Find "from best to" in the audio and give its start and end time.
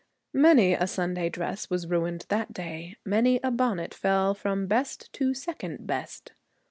4.33-5.35